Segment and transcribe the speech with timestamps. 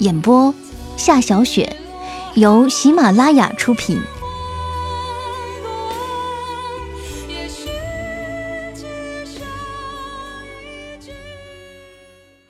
[0.00, 0.52] 演播：
[0.96, 1.76] 夏小雪，
[2.34, 4.00] 由喜马拉雅出品。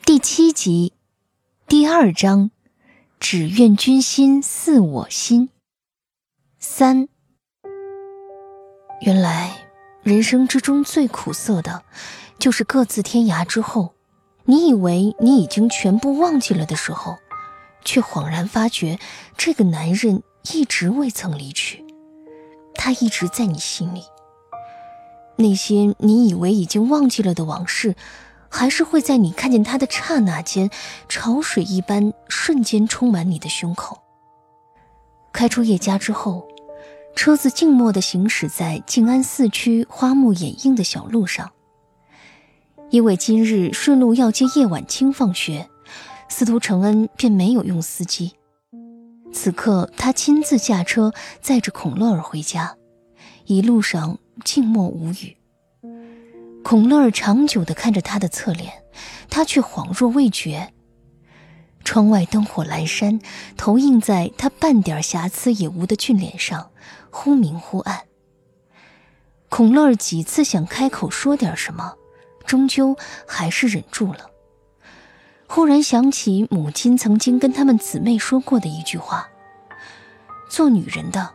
[0.07, 0.95] 第七集，
[1.69, 2.51] 第二章，
[3.21, 5.51] 只愿君心似我心。
[6.59, 7.09] 三，
[9.03, 9.69] 原来
[10.03, 11.83] 人生之中最苦涩的，
[12.39, 13.93] 就是各自天涯之后，
[14.45, 17.19] 你以为你已经全部忘记了的时候。
[17.85, 18.99] 却恍然发觉，
[19.37, 21.85] 这个男人一直未曾离去，
[22.75, 24.03] 他一直在你心里。
[25.37, 27.97] 那些你以为已经忘记了的往事，
[28.49, 30.71] 还是会在你看见他的刹那间，
[31.09, 34.01] 潮水一般瞬间充满你的胸口。
[35.33, 36.47] 开出叶家之后，
[37.17, 41.51] 车子静默地行驶在静安寺区花木掩映的小路上，
[42.91, 45.69] 因为今日顺路要接叶晚清放学。
[46.37, 48.35] 司徒承恩便没有用司机，
[49.33, 52.77] 此刻他亲自驾车载着孔乐儿回家，
[53.45, 55.37] 一路上静默无语。
[56.65, 58.83] 孔乐儿长久地看着他的侧脸，
[59.31, 60.73] 他却恍若未觉。
[61.85, 63.21] 窗外灯火阑珊，
[63.57, 66.73] 投映在他半点瑕疵也无的俊脸上，
[67.11, 68.01] 忽明忽暗。
[69.49, 71.95] 孔乐儿几次想开口说点什么，
[72.45, 74.31] 终究还是忍住了。
[75.47, 79.29] 忽然想起母亲曾经跟他们姊妹说过的一句话
[80.51, 81.35] ：“做女人的，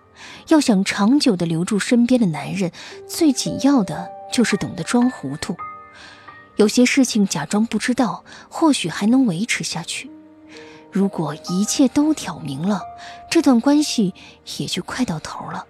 [0.50, 2.72] 要想长久的留住身边的男人，
[3.08, 5.56] 最紧要的就是懂得装糊涂。
[6.58, 10.10] 有些事情假装不知道，或许还能维持下去；
[10.92, 12.82] 如果一切都挑明了，
[13.32, 14.14] 这段关系
[14.58, 15.66] 也就快到头了。”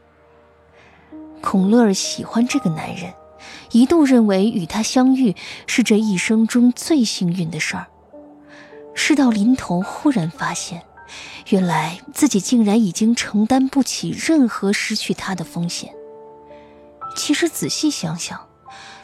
[1.42, 3.14] 孔乐儿喜欢这个男人，
[3.72, 5.36] 一度认为与他相遇
[5.68, 7.88] 是这一生中最幸运的事儿。
[8.94, 10.84] 事到临头，忽然发现，
[11.50, 15.94] 原来自己竟然已经承担不起任何失去他的风险。
[17.16, 18.48] 其实仔细想想，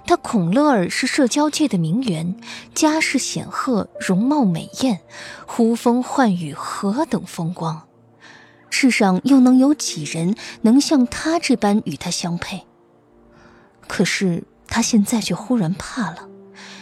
[0.06, 2.38] 他孔乐儿是社交界的名媛，
[2.74, 5.02] 家世显赫，容貌美艳，
[5.48, 7.88] 呼风唤雨，何等风光！
[8.70, 12.66] 世上又能有几人能像他这般与他相配？
[13.88, 16.28] 可是他现在却忽然怕了。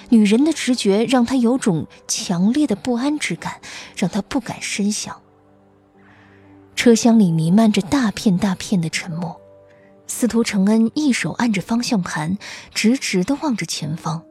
[0.10, 3.62] 女人的直觉让他有种强烈的不安之感，
[3.96, 5.22] 让他不敢深想。
[6.76, 9.40] 车厢里弥漫着大片大片的沉默，
[10.08, 12.38] 司徒承恩一手按着方向盘，
[12.74, 14.24] 直直地望着前方，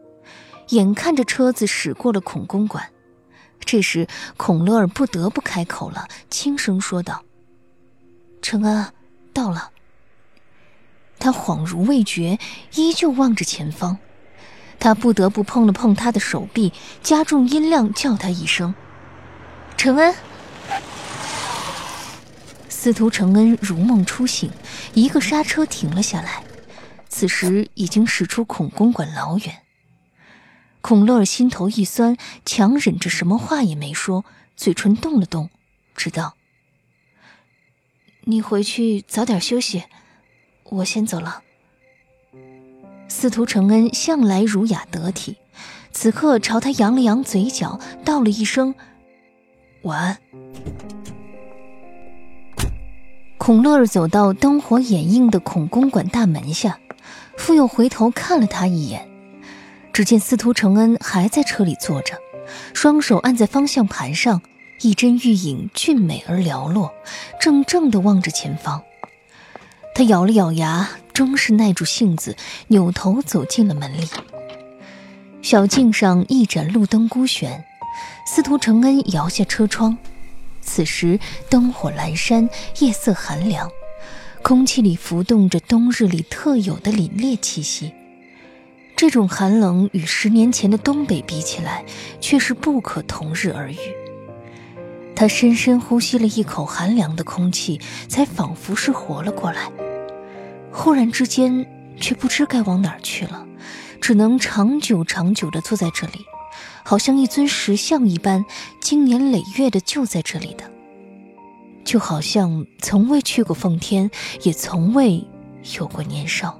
[0.68, 2.90] 眼看着车子驶过了孔公馆。
[3.64, 7.22] 这时，孔乐儿不得不开口了，轻声说道
[8.42, 8.92] ：“承恩，
[9.32, 9.70] 到了。”
[11.18, 12.40] 他恍如未觉，
[12.74, 13.98] 依旧望着前方。
[14.82, 16.72] 他不得不碰了碰他的手臂，
[17.04, 18.74] 加重音量叫他一声
[19.78, 20.12] ：“承恩。”
[22.68, 24.50] 司徒承恩如梦初醒，
[24.92, 26.42] 一个刹车停了下来。
[27.08, 29.62] 此时已经驶出孔公馆老远。
[30.80, 34.24] 孔乐心头一酸，强忍着什么话也没说，
[34.56, 35.48] 嘴唇动了动，
[35.94, 36.34] 直道
[38.26, 39.84] ：“你回去早点休息，
[40.64, 41.44] 我先走了。”
[43.12, 45.36] 司徒承恩向来儒雅得体，
[45.92, 48.74] 此刻朝他扬了扬嘴角，道了一声
[49.84, 50.16] “晚安”。
[53.36, 56.80] 孔乐儿走到灯火掩映的孔公馆大门下，
[57.36, 59.06] 复又回头看了他一眼，
[59.92, 62.16] 只见司徒承恩还在车里坐着，
[62.72, 64.40] 双手按在方向盘上，
[64.80, 66.90] 一针玉影俊美而寥落，
[67.38, 68.82] 怔怔地望着前方。
[69.94, 70.88] 他咬了咬牙。
[71.12, 72.36] 终是耐住性子，
[72.68, 74.08] 扭头走进了门里。
[75.42, 77.64] 小径上一盏路灯孤悬，
[78.26, 79.98] 司徒承恩摇下车窗，
[80.60, 81.18] 此时
[81.50, 82.48] 灯火阑珊，
[82.78, 83.68] 夜色寒凉，
[84.42, 87.92] 空气里浮动着冬日里特有的凛冽气息。
[88.94, 91.84] 这种寒冷与十年前的东北比起来，
[92.20, 93.76] 却是不可同日而语。
[95.16, 99.70] 他深深呼吸了一口寒凉的空气，才仿佛是活了过来。
[100.72, 101.66] 忽然之间，
[102.00, 103.46] 却不知该往哪儿去了，
[104.00, 106.24] 只能长久长久的坐在这里。
[106.84, 108.44] 好像一尊石像一般，
[108.80, 110.68] 经年累月的就在这里的，
[111.84, 114.10] 就好像从未去过奉天，
[114.42, 115.24] 也从未
[115.78, 116.58] 有过年少。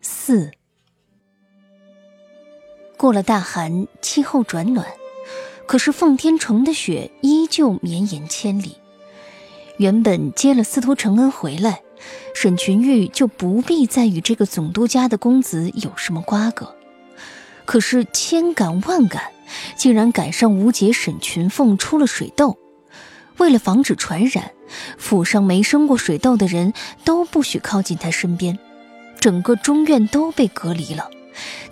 [0.00, 0.50] 四，
[2.96, 4.88] 过了大寒，气候转暖，
[5.68, 8.76] 可是奉天城的雪依旧绵延千里。
[9.78, 11.82] 原本接了司徒承恩回来。
[12.34, 16.74] 沈群玉就不必再与这个总督家的公子有什么瓜葛，
[17.64, 19.30] 可是千赶万赶，
[19.76, 22.58] 竟然赶上吴姐沈群凤出了水痘。
[23.36, 24.50] 为了防止传染，
[24.98, 26.72] 府上没生过水痘的人
[27.04, 28.58] 都不许靠近她身边，
[29.20, 31.08] 整个中院都被隔离了，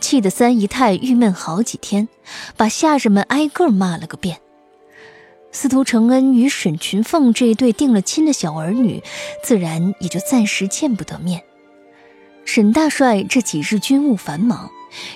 [0.00, 2.08] 气得三姨太郁闷好几天，
[2.56, 4.40] 把下人们挨个骂了个遍。
[5.52, 9.02] 司徒承恩与沈群凤这一对定了亲的小儿女，
[9.42, 11.42] 自然也就暂时见不得面。
[12.44, 14.70] 沈大帅这几日军务繁忙，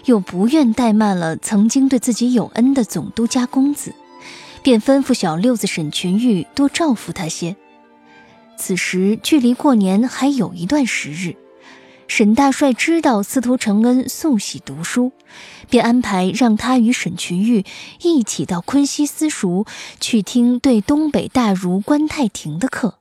[0.05, 3.95] 又不愿怠慢了曾经对自己有恩的总督家公子，
[4.63, 7.57] 便吩咐小六子沈群玉多照拂他些。
[8.57, 11.37] 此时距离过年还有一段时日。
[12.07, 15.13] 沈大帅知道司徒承恩素喜读书，
[15.69, 17.65] 便安排让他与沈群玉
[18.03, 19.67] 一起到昆西私塾
[20.01, 22.99] 去听对东北大儒关太庭的课。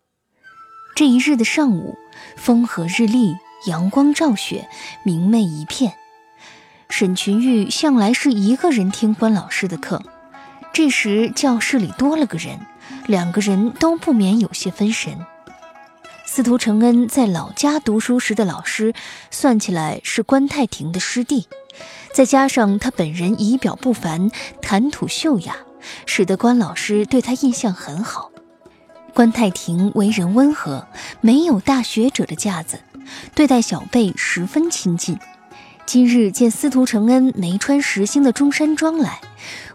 [0.96, 1.96] 这一日的上午，
[2.38, 3.36] 风和日丽，
[3.68, 4.68] 阳光照雪，
[5.04, 5.94] 明媚一片。
[6.90, 10.04] 沈群玉向来是一个人听关老师的课，
[10.72, 12.60] 这时教室里多了个人，
[13.08, 15.26] 两个人都不免有些分神。
[16.36, 18.96] 司徒承恩在老家读书时的老师，
[19.30, 21.48] 算起来是关太庭的师弟，
[22.12, 25.58] 再加上他本人仪表不凡，谈吐秀雅，
[26.08, 28.32] 使得关老师对他印象很好。
[29.14, 30.88] 关太庭为人温和，
[31.22, 32.80] 没有大学者的架子，
[33.36, 35.20] 对待小辈十分亲近。
[35.86, 39.22] 今日见司徒承恩没穿实兴的中山装来，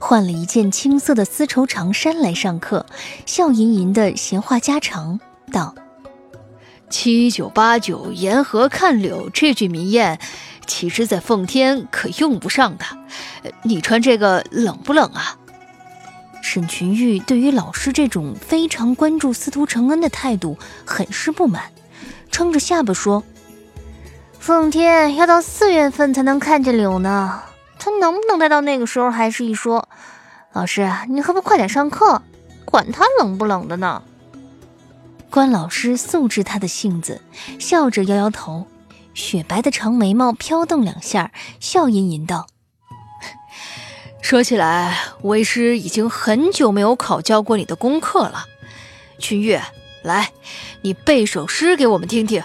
[0.00, 2.84] 换了一件青色的丝绸长衫来上课，
[3.26, 5.20] 笑吟吟的闲话家常
[5.52, 5.72] 道。
[6.90, 10.19] 七九八九，沿河看柳这句名谚，
[10.67, 12.85] 其实在奉天可用不上的。
[13.62, 15.37] 你穿这个冷不冷啊？
[16.40, 20.56] 沈群玉对于老师这种非常关注司徒承恩的态度
[20.87, 21.64] 很是不满，
[22.31, 23.23] 撑着下巴说
[24.41, 27.43] ：“奉天要到四月份才能看见柳呢，
[27.79, 29.88] 他能不能待到那个时候还是一说。
[30.55, 32.23] 老师，你何不快点上课？
[32.64, 34.02] 管他冷不冷的呢？”
[35.31, 37.21] 关老师素知他的性子，
[37.59, 38.67] 笑着摇摇头，
[39.13, 42.47] 雪白的长眉毛飘动两下，笑吟吟道
[44.23, 48.47] ：“说起来，为师已经很久没有考教过你的功课了。
[49.19, 49.59] 群玉，
[50.03, 50.33] 来，
[50.83, 52.43] 你背首诗给我们听听。”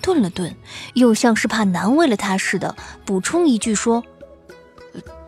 [0.00, 0.54] 顿了顿，
[0.94, 2.74] 又像是怕难为了他似的，
[3.04, 4.02] 补充一句说：“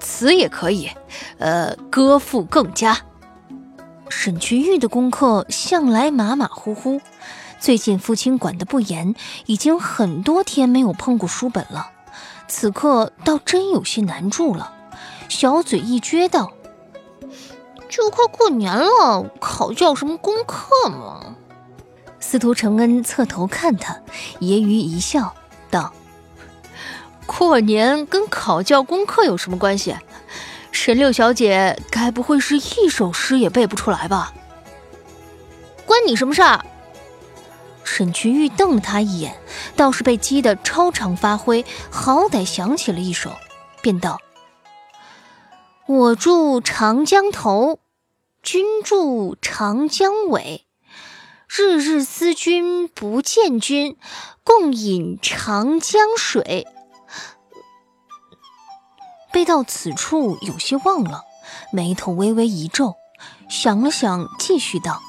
[0.01, 0.91] 词也可以，
[1.39, 2.99] 呃，歌赋更佳。”
[4.09, 7.01] 沈群玉的功课向来马马虎虎，
[7.59, 9.15] 最近父亲管得不严，
[9.47, 11.91] 已经很多天没有碰过书本了。
[12.49, 14.73] 此刻倒真有些难住了，
[15.29, 16.53] 小嘴一撅道
[17.89, 21.37] ：“就快过年了，考教什么功课嘛？”
[22.21, 23.95] 司徒承恩侧头看他，
[24.41, 25.35] 揶揄一笑，
[25.71, 25.93] 道
[27.27, 29.95] ：“过年跟考教功课有什么关系？”
[30.77, 34.33] 沈六小姐该不会是一首诗也背不出来吧？
[35.87, 36.65] 关你什么事儿？
[37.83, 39.37] 沈群玉瞪了他一眼，
[39.75, 43.33] 倒是被激得超常发挥，好歹想起了一首，
[43.81, 44.21] 便道
[45.89, 47.81] ：“我住长江头，
[48.43, 50.67] 君住长江尾，
[51.49, 53.97] 日日思君不见君，
[54.45, 56.67] 共饮长江水。”
[59.33, 61.25] 背到此处，有些忘了，
[61.73, 62.97] 眉头微微一皱，
[63.49, 65.01] 想了想，继续道：“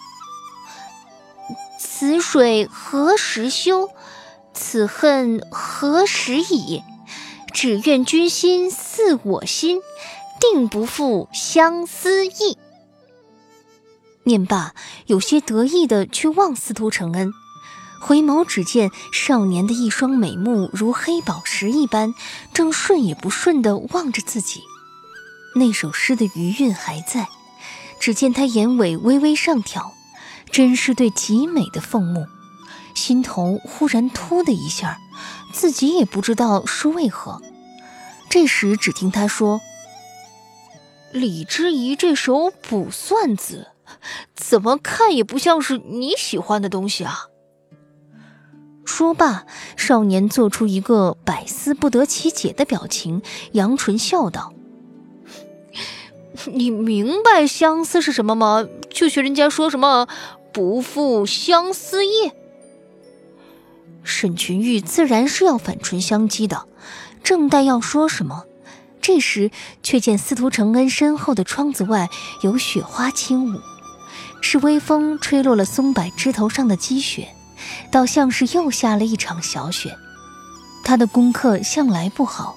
[1.79, 3.89] 此水何时休？
[4.53, 6.83] 此恨何时已？
[7.53, 9.81] 只愿君心似我心，
[10.39, 12.57] 定不负相思意。”
[14.25, 14.73] 念罢，
[15.05, 17.31] 有些得意的去望司徒承恩。
[17.99, 22.13] 回眸，只见少年的一双美目如黑宝石一般，
[22.53, 24.61] 正顺也不顺地望着自己，
[25.55, 27.27] 那首诗的余韵还在。
[27.99, 29.91] 只见他眼尾微微上挑，
[30.51, 32.27] 真是对极美的凤目。
[32.93, 34.99] 心头忽然突的一下，
[35.51, 37.41] 自己也不知道是为何。
[38.29, 39.61] 这时只听他说
[41.11, 42.33] ：“李之仪这首
[42.69, 43.67] 《卜算子》，
[44.35, 47.25] 怎么看也不像是你喜欢的东西啊。”
[48.87, 54.53] 说罢，少年做出一个百思不得其解的表情，扬唇笑道
[56.51, 58.65] ：“你明白相思是什么吗？
[58.89, 60.07] 就学人家说什么
[60.51, 62.31] ‘不负相思意’。”
[64.03, 66.65] 沈群玉自然是要反唇相讥的，
[67.21, 68.45] 正待要说什么，
[69.01, 69.51] 这时
[69.83, 72.09] 却见司徒承恩身后的窗子外
[72.41, 73.59] 有雪花轻舞，
[74.41, 77.27] 是微风吹落了松柏枝头上的积雪。
[77.91, 79.97] 倒像是又下了一场小雪。
[80.83, 82.55] 他的功课向来不好，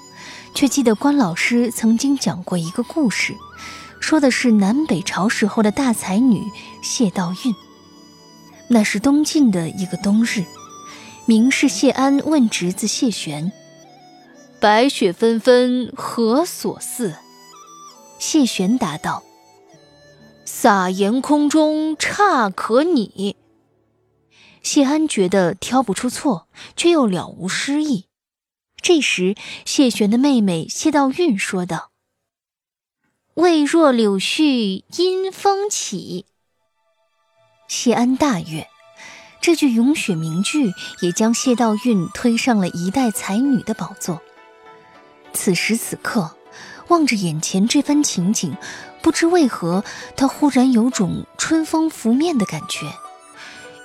[0.55, 3.35] 却记得关老师曾经讲过一个故事，
[4.01, 6.45] 说的是南北朝时候的大才女
[6.83, 7.55] 谢道韫。
[8.69, 10.45] 那是东晋的一个冬日，
[11.27, 13.51] 名士谢安问侄子谢玄
[14.61, 17.17] ：“白雪纷纷何所似？”
[18.21, 19.25] 谢玄答道
[20.47, 23.35] ：“撒盐空中差可拟。”
[24.63, 28.07] 谢安觉得挑不出错，却又了无诗意。
[28.83, 31.91] 这时，谢玄的妹妹谢道韫说道
[33.35, 36.27] ：“未若柳絮因风起。”
[37.69, 38.69] 谢安大悦，
[39.41, 44.21] 这句咏雪名句也将谢道韫推上了一代才女的宝座。
[45.33, 46.37] 此时此刻，
[46.89, 48.57] 望着眼前这番情景，
[49.03, 49.85] 不知为何，
[50.17, 52.91] 他忽然有种春风拂面的感觉。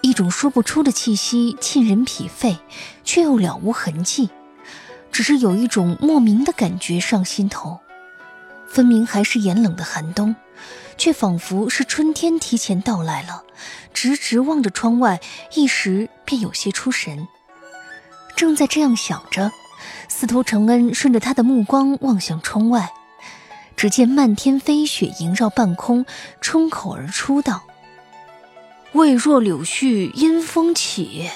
[0.06, 2.60] 一种说不出的气息沁人脾肺，
[3.04, 4.30] 却又了无痕迹。
[5.12, 7.80] 只是有一种莫名的感觉上心头，
[8.68, 10.36] 分明还是炎冷的寒冬，
[10.96, 13.46] 却仿佛是春天提前到来了。
[13.96, 15.20] 直直望着窗外，
[15.56, 17.28] 一时便有些出神。
[18.36, 19.52] 正在这样想着，
[20.08, 22.94] 司徒承恩顺着他的目光望向窗外，
[23.76, 26.06] 只见漫天飞雪萦绕半空，
[26.42, 27.64] 冲口而出道。
[28.96, 31.30] 未若柳絮因风起，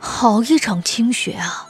[0.00, 1.68] 好一场清雪啊！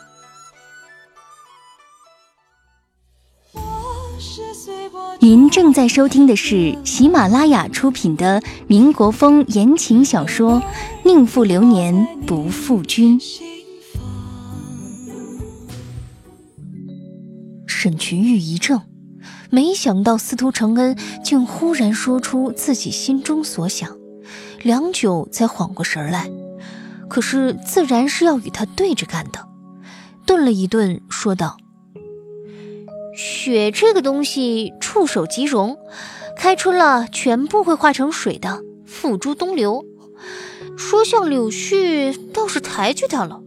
[5.20, 10.52] 您正在收听的是喜马拉雅出品的民国风言情小说
[11.04, 13.20] 《宁负流年不负君》。
[17.66, 18.80] 沈群玉一怔，
[19.50, 23.94] 没想到司徒承恩竟忽然说出自己心中所想。
[24.64, 26.30] 良久才缓过神来，
[27.06, 29.46] 可是自然是要与他对着干的。
[30.24, 31.58] 顿了一顿，说道
[33.14, 35.76] ：“雪这个东西，触手即溶，
[36.38, 39.84] 开春了全部会化成水的，付诸东流。
[40.78, 43.42] 说像柳絮，倒是抬举他了。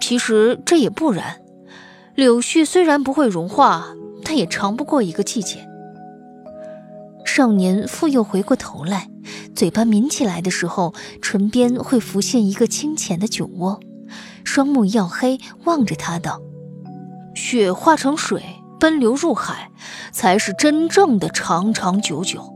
[0.00, 1.42] 其实这也不然，
[2.14, 3.88] 柳絮虽然不会融化，
[4.24, 5.68] 但也长不过一个季节。”
[7.26, 9.10] 少年复又回过头来。
[9.58, 13.80] 嘴巴抿起来的时候，唇边会浮现一个清浅的酒窝，
[14.44, 16.40] 双目曜黑，望着他道
[17.34, 18.40] ：“雪化成水，
[18.78, 19.72] 奔流入海，
[20.12, 22.54] 才是真正的长长久久。”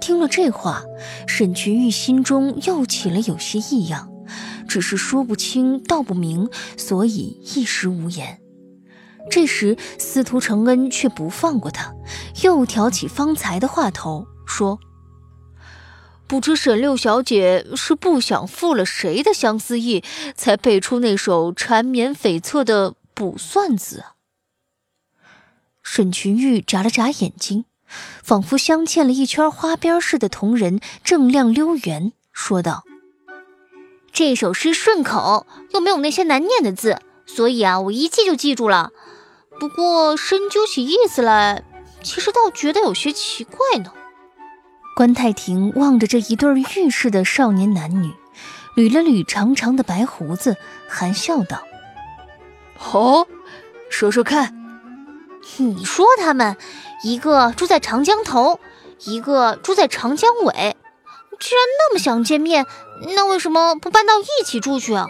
[0.00, 0.82] 听了这话，
[1.26, 4.10] 沈群玉心中又起了有些异样，
[4.66, 8.40] 只是说不清道不明，所以一时无言。
[9.30, 11.92] 这时，司徒承恩却不放过他，
[12.42, 14.78] 又挑起方才的话头说。
[16.32, 20.02] 不知沈六小姐是不想负了谁的相思意，
[20.34, 24.02] 才背出那首缠绵悱恻的《卜算子》。
[25.82, 27.66] 沈群玉眨了眨眼睛，
[28.22, 32.84] 仿佛镶嵌了一圈花边似的瞳仁正亮溜圆，说道
[34.10, 38.90] ：“这首诗顺口，又没有那些难念的字，所以啊，我一记就记住了。
[39.60, 41.62] 不过深究起意思来，
[42.02, 43.92] 其实倒觉得有些奇怪呢。”
[44.94, 48.12] 关太庭望着这一对玉似的少年男女，
[48.76, 50.56] 捋了捋长长的白胡子，
[50.86, 51.62] 含笑道
[52.92, 53.26] ：“哦，
[53.88, 54.58] 说说看。
[55.56, 56.56] 你说他们
[57.02, 58.60] 一个住在长江头，
[59.04, 60.52] 一个住在长江尾，
[61.40, 62.66] 既然那么想见面，
[63.16, 65.06] 那为什么不搬到一起住去啊？”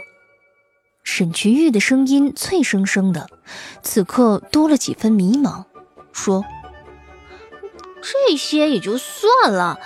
[1.04, 3.28] 沈群玉的声音脆生生的，
[3.82, 5.64] 此刻多了几分迷茫，
[6.12, 6.44] 说。
[8.02, 9.78] 这些也就算了，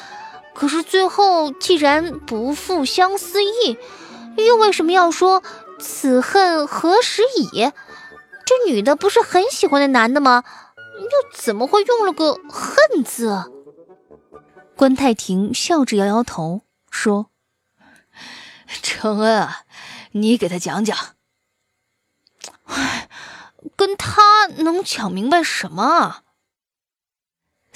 [0.55, 3.79] 可是最后既然不负相思意，
[4.37, 5.43] 又为什么要说
[5.79, 7.71] 此恨何时已？
[8.45, 10.45] 这女的不是很喜欢那男的吗？
[10.99, 13.53] 又怎么会用了个恨字？
[14.77, 17.31] 关太庭笑着摇摇头说
[18.83, 19.63] ：“承恩啊，
[20.13, 20.97] 你给他讲讲。
[22.65, 23.09] 哎，
[23.77, 26.23] 跟他能讲明白什么？”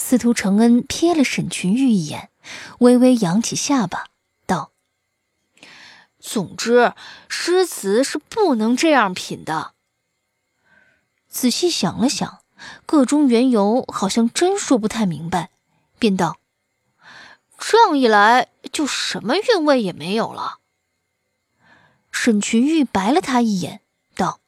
[0.01, 2.31] 司徒承恩瞥了沈群玉一眼，
[2.79, 4.07] 微微扬起下巴，
[4.47, 4.73] 道
[6.19, 6.95] ：“总之，
[7.29, 9.75] 诗词是不能这样品的。”
[11.29, 12.41] 仔细想了想，
[12.87, 15.51] 个中缘由好像真说不太明白，
[15.99, 16.39] 便道
[17.59, 20.59] ：“这样一来，就什么韵味也没有了。”
[22.11, 23.83] 沈群玉白了他一眼，
[24.17, 24.41] 道：“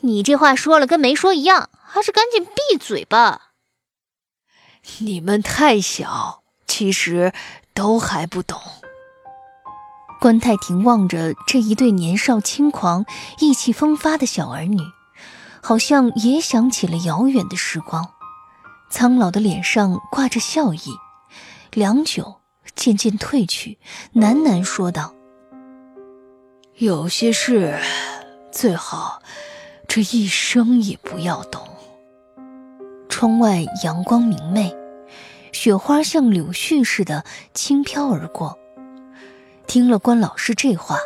[0.00, 3.46] 你这话说了跟没说一样，还是赶紧闭嘴吧。”
[4.98, 7.32] 你们太小，其实
[7.74, 8.60] 都还不懂。
[10.20, 13.04] 关太庭望着这一对年少轻狂、
[13.38, 14.78] 意气风发的小儿女。
[15.62, 18.14] 好像也想起了遥远的时光，
[18.88, 20.80] 苍老的脸上挂着笑意，
[21.72, 22.40] 良久，
[22.74, 23.78] 渐渐褪去，
[24.14, 25.14] 喃喃说道
[26.80, 27.78] ：“有些事，
[28.50, 29.20] 最好
[29.86, 31.68] 这一生也不要懂。”
[33.20, 34.74] 窗外阳光明媚，
[35.52, 37.22] 雪花像柳絮似的
[37.52, 38.58] 轻飘而过。
[39.66, 40.96] 听了关老师这话。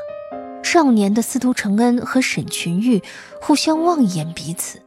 [0.63, 3.03] 少年的司徒承恩和沈群玉
[3.43, 4.81] 互相望一眼彼此，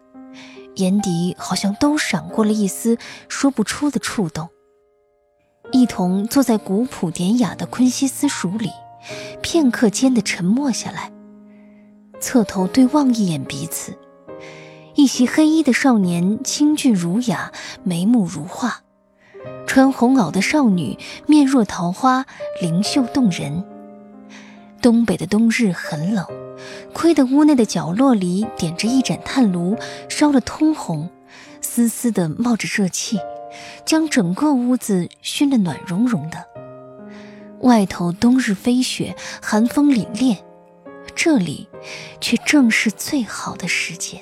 [0.76, 4.48] 眼底好像都闪过了一丝说不出的触动。
[5.74, 8.72] 一同坐在古朴典雅的昆西私塾里，
[9.42, 11.12] 片刻间的沉默下来，
[12.22, 14.00] 侧头对望一眼彼此。
[14.98, 17.52] 一袭黑衣的少年清俊儒雅，
[17.84, 18.82] 眉目如画；
[19.68, 22.26] 穿红袄的少女面若桃花，
[22.64, 23.64] 灵秀动人。
[24.82, 26.26] 东北的冬日很冷，
[26.94, 29.78] 亏得屋内的角落里点着一盏炭炉，
[30.10, 31.12] 烧得通红，
[31.62, 33.20] 丝丝的冒着热气，
[33.86, 36.44] 将整个屋子熏得暖融融的。
[37.60, 40.38] 外头冬日飞雪，寒风凛冽，
[41.14, 41.70] 这里
[42.20, 44.22] 却正是最好的时节。